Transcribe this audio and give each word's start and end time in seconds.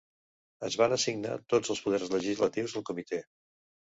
Es 0.67 0.77
van 0.81 0.93
assignar 0.95 1.35
tots 1.53 1.73
els 1.75 1.83
poders 1.85 2.09
legislatius 2.15 2.75
al 2.81 2.87
Comitè. 2.91 3.21